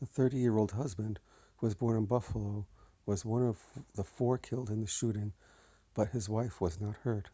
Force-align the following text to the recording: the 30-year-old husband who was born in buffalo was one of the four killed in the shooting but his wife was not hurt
the 0.00 0.06
30-year-old 0.08 0.72
husband 0.72 1.20
who 1.58 1.66
was 1.68 1.76
born 1.76 1.96
in 1.96 2.04
buffalo 2.04 2.66
was 3.06 3.24
one 3.24 3.44
of 3.46 3.62
the 3.94 4.02
four 4.02 4.38
killed 4.38 4.70
in 4.70 4.80
the 4.80 4.88
shooting 4.88 5.32
but 5.94 6.08
his 6.08 6.28
wife 6.28 6.60
was 6.60 6.80
not 6.80 6.96
hurt 6.96 7.30